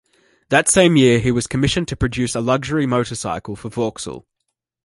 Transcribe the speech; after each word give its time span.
That 0.49 0.67
same 0.67 0.97
year 0.97 1.19
he 1.19 1.31
was 1.31 1.45
commissioned 1.45 1.87
to 1.89 1.95
produce 1.95 2.33
a 2.33 2.41
luxury 2.41 2.87
motorcycle 2.87 3.55
for 3.55 3.69
Vauxhall. 3.69 4.25